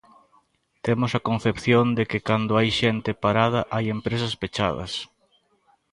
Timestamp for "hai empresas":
3.75-4.33